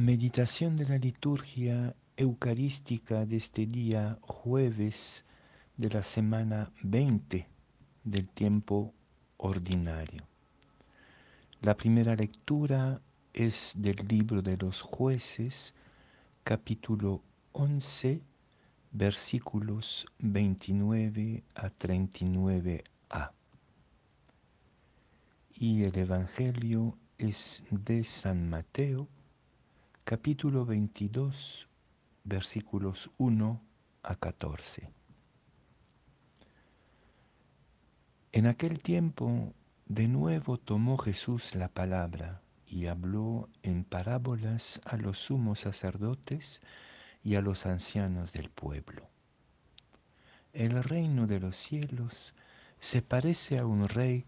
[0.00, 5.24] Meditación de la liturgia eucarística de este día jueves
[5.76, 7.48] de la semana 20
[8.04, 8.94] del tiempo
[9.38, 10.22] ordinario.
[11.62, 13.02] La primera lectura
[13.34, 15.74] es del libro de los jueces,
[16.44, 18.22] capítulo 11,
[18.92, 23.32] versículos 29 a 39a.
[25.54, 29.08] Y el Evangelio es de San Mateo,
[30.08, 31.68] capítulo 22,
[32.24, 33.60] versículos 1
[34.02, 34.90] a 14.
[38.32, 39.52] En aquel tiempo,
[39.84, 46.62] de nuevo tomó Jesús la palabra y habló en parábolas a los sumos sacerdotes
[47.22, 49.10] y a los ancianos del pueblo.
[50.54, 52.34] El reino de los cielos
[52.78, 54.24] se parece a un rey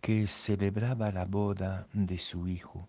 [0.00, 2.88] que celebraba la boda de su hijo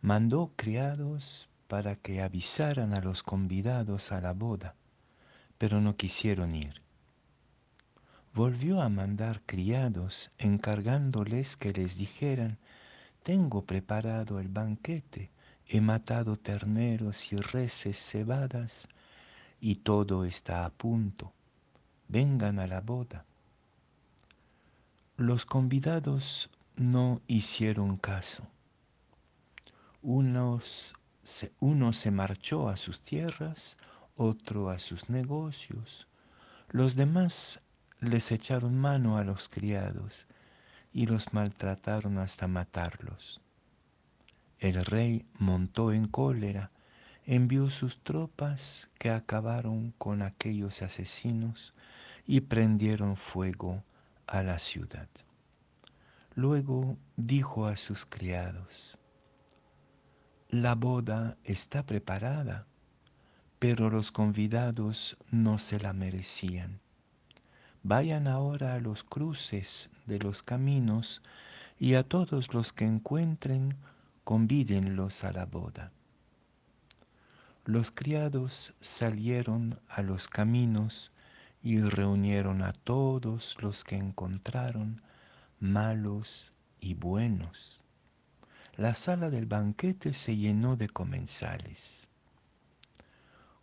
[0.00, 4.74] mandó criados para que avisaran a los convidados a la boda,
[5.58, 6.80] pero no quisieron ir.
[8.32, 12.58] Volvió a mandar criados encargándoles que les dijeran,
[13.22, 15.30] tengo preparado el banquete,
[15.66, 18.88] he matado terneros y reses cebadas,
[19.60, 21.32] y todo está a punto.
[22.06, 23.24] Vengan a la boda.
[25.16, 28.46] Los convidados no hicieron caso
[30.08, 30.94] unos,
[31.60, 33.76] uno se marchó a sus tierras,
[34.16, 36.08] otro a sus negocios.
[36.70, 37.60] Los demás
[38.00, 40.26] les echaron mano a los criados
[40.94, 43.42] y los maltrataron hasta matarlos.
[44.60, 46.70] El rey montó en cólera,
[47.26, 51.74] envió sus tropas que acabaron con aquellos asesinos
[52.26, 53.84] y prendieron fuego
[54.26, 55.08] a la ciudad.
[56.34, 58.98] Luego dijo a sus criados,
[60.50, 62.66] la boda está preparada,
[63.58, 66.80] pero los convidados no se la merecían.
[67.82, 71.22] Vayan ahora a los cruces de los caminos
[71.78, 73.76] y a todos los que encuentren,
[74.24, 75.92] convídenlos a la boda.
[77.66, 81.12] Los criados salieron a los caminos
[81.62, 85.02] y reunieron a todos los que encontraron,
[85.60, 87.84] malos y buenos
[88.78, 92.08] la sala del banquete se llenó de comensales.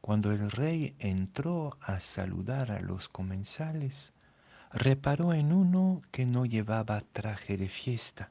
[0.00, 4.12] Cuando el rey entró a saludar a los comensales,
[4.72, 8.30] reparó en uno que no llevaba traje de fiesta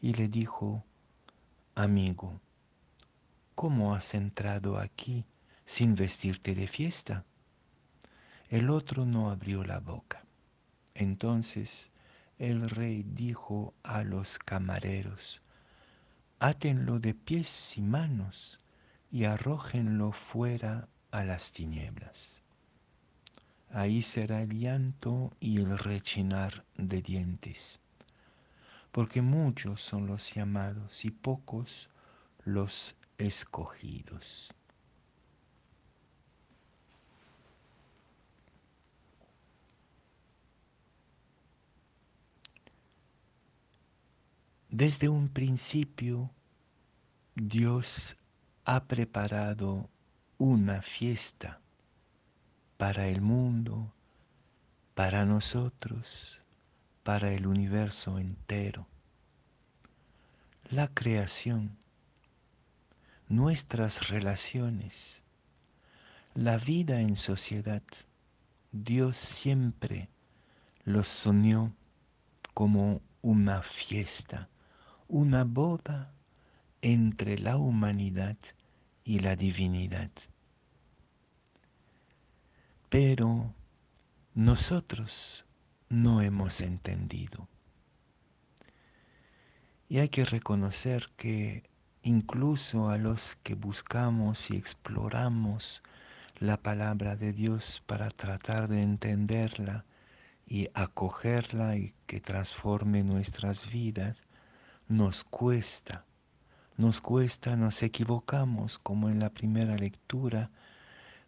[0.00, 0.84] y le dijo,
[1.76, 2.40] Amigo,
[3.54, 5.24] ¿cómo has entrado aquí
[5.64, 7.24] sin vestirte de fiesta?
[8.48, 10.24] El otro no abrió la boca.
[10.94, 11.92] Entonces
[12.38, 15.42] el rey dijo a los camareros,
[16.42, 18.58] átenlo de pies y manos
[19.12, 22.42] y arrójenlo fuera a las tinieblas.
[23.70, 27.80] Ahí será el llanto y el rechinar de dientes,
[28.90, 31.88] porque muchos son los llamados y pocos
[32.44, 34.52] los escogidos.
[44.72, 46.30] Desde un principio,
[47.34, 48.16] Dios
[48.64, 49.90] ha preparado
[50.38, 51.60] una fiesta
[52.78, 53.92] para el mundo,
[54.94, 56.42] para nosotros,
[57.02, 58.86] para el universo entero.
[60.70, 61.76] La creación,
[63.28, 65.22] nuestras relaciones,
[66.32, 67.82] la vida en sociedad,
[68.72, 70.08] Dios siempre
[70.84, 71.74] los soñó
[72.54, 74.48] como una fiesta
[75.12, 76.10] una boda
[76.80, 78.38] entre la humanidad
[79.04, 80.10] y la divinidad.
[82.88, 83.54] Pero
[84.32, 85.44] nosotros
[85.90, 87.46] no hemos entendido.
[89.86, 91.68] Y hay que reconocer que
[92.02, 95.82] incluso a los que buscamos y exploramos
[96.38, 99.84] la palabra de Dios para tratar de entenderla
[100.46, 104.22] y acogerla y que transforme nuestras vidas,
[104.92, 106.04] nos cuesta,
[106.76, 110.50] nos cuesta, nos equivocamos, como en la primera lectura,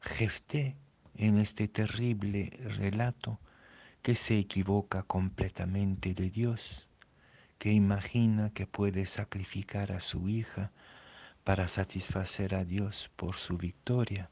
[0.03, 0.77] Jefté,
[1.15, 3.41] en este terrible relato,
[4.03, 6.91] que se equivoca completamente de Dios,
[7.57, 10.71] que imagina que puede sacrificar a su hija
[11.43, 14.31] para satisfacer a Dios por su victoria.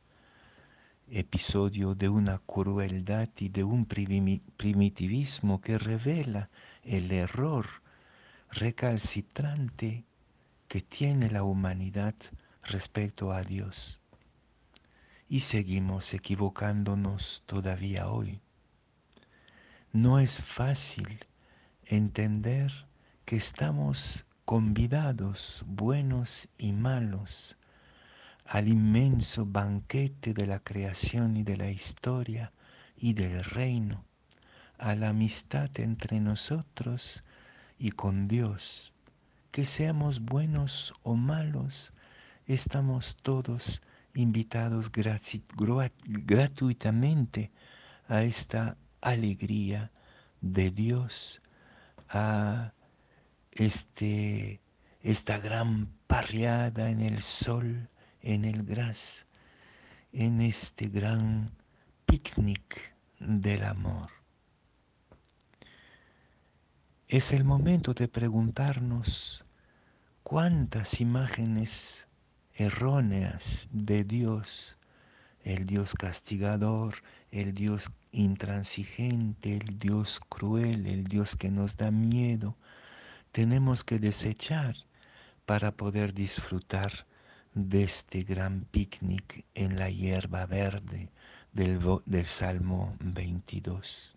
[1.09, 6.51] Episodio de una crueldad y de un primitivismo que revela
[6.83, 7.83] el error
[8.53, 10.05] recalcitrante
[10.69, 12.15] que tiene la humanidad
[12.63, 14.03] respecto a Dios.
[15.29, 18.41] Y seguimos equivocándonos todavía hoy.
[19.93, 21.25] No es fácil
[21.87, 22.71] entender
[23.25, 27.57] que estamos convidados, buenos y malos,
[28.45, 32.53] al inmenso banquete de la creación y de la historia
[32.97, 34.05] y del reino,
[34.77, 37.25] a la amistad entre nosotros
[37.79, 38.95] y con Dios.
[39.51, 41.93] Que seamos buenos o malos,
[42.47, 43.83] estamos todos
[44.15, 44.91] invitados
[46.07, 47.51] gratuitamente
[48.09, 49.91] a esta alegría
[50.41, 51.43] de Dios,
[52.09, 52.73] a
[53.53, 54.61] este,
[55.03, 57.89] esta gran parriada en el sol,
[58.21, 59.27] en el gras,
[60.13, 61.51] en este gran
[62.07, 64.22] picnic del amor.
[67.13, 69.45] Es el momento de preguntarnos
[70.23, 72.09] cuántas imágenes
[72.55, 74.79] erróneas de Dios,
[75.43, 76.95] el Dios castigador,
[77.31, 82.57] el Dios intransigente, el Dios cruel, el Dios que nos da miedo,
[83.31, 84.75] tenemos que desechar
[85.45, 87.07] para poder disfrutar
[87.53, 91.11] de este gran picnic en la hierba verde
[91.53, 94.17] del, del Salmo 22.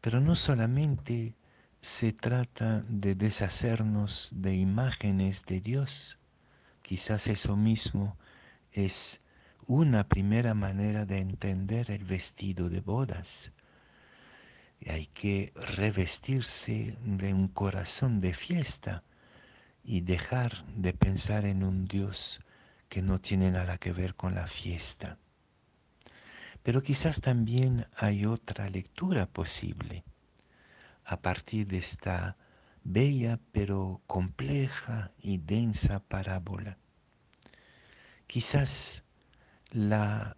[0.00, 1.36] Pero no solamente
[1.80, 6.18] se trata de deshacernos de imágenes de Dios,
[6.82, 8.16] quizás eso mismo
[8.72, 9.20] es
[9.66, 13.52] una primera manera de entender el vestido de bodas.
[14.86, 19.02] hay que revestirse de un corazón de fiesta
[19.82, 22.40] y dejar de pensar en un Dios
[22.88, 25.18] que no tiene nada que ver con la fiesta.
[26.68, 30.04] Pero quizás también hay otra lectura posible
[31.06, 32.36] a partir de esta
[32.84, 36.76] bella pero compleja y densa parábola.
[38.26, 39.04] Quizás
[39.70, 40.36] la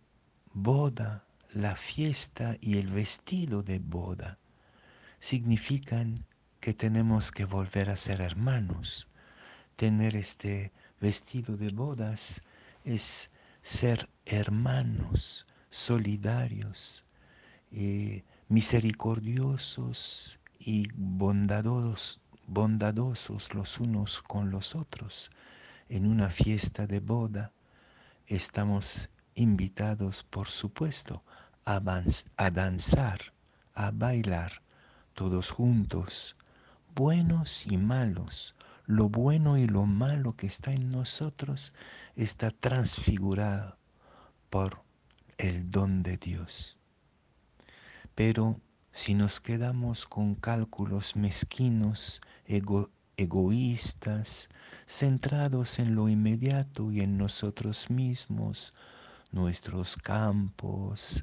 [0.52, 4.38] boda, la fiesta y el vestido de boda
[5.18, 6.14] significan
[6.60, 9.08] que tenemos que volver a ser hermanos,
[9.74, 12.40] tener este vestido de bodas
[12.84, 17.06] es ser hermanos, solidarios,
[17.72, 25.30] eh, misericordiosos y bondadosos, bondadosos los unos con los otros.
[25.88, 27.52] En una fiesta de boda
[28.26, 31.22] estamos invitados, por supuesto,
[31.64, 31.80] a,
[32.36, 33.20] a danzar,
[33.74, 34.62] a bailar,
[35.14, 36.36] todos juntos,
[36.94, 38.54] buenos y malos,
[38.86, 41.72] lo bueno y lo malo que está en nosotros
[42.16, 43.76] está transfigurado
[44.50, 44.82] por
[45.40, 46.78] el don de Dios.
[48.14, 48.60] Pero
[48.92, 52.20] si nos quedamos con cálculos mezquinos,
[53.16, 54.50] egoístas,
[54.86, 58.74] centrados en lo inmediato y en nosotros mismos,
[59.32, 61.22] nuestros campos,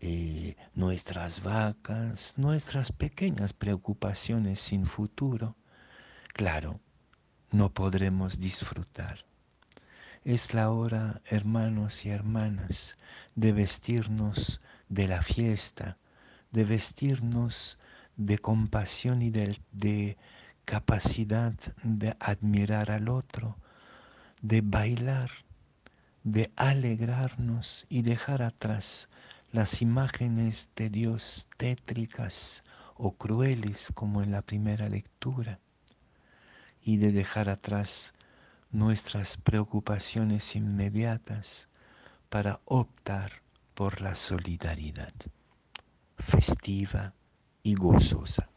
[0.00, 5.56] eh, nuestras vacas, nuestras pequeñas preocupaciones sin futuro,
[6.32, 6.80] claro,
[7.50, 9.26] no podremos disfrutar.
[10.24, 12.96] Es la hora, hermanos y hermanas,
[13.34, 15.98] de vestirnos de la fiesta,
[16.50, 17.78] de vestirnos
[18.16, 20.16] de compasión y de, de
[20.64, 23.58] capacidad de admirar al otro,
[24.40, 25.30] de bailar,
[26.22, 29.10] de alegrarnos y dejar atrás
[29.52, 32.64] las imágenes de Dios tétricas
[32.94, 35.60] o crueles como en la primera lectura
[36.80, 38.14] y de dejar atrás
[38.74, 41.68] nuestras preocupaciones inmediatas
[42.28, 43.42] para optar
[43.74, 45.14] por la solidaridad
[46.18, 47.14] festiva
[47.62, 48.48] y gozosa.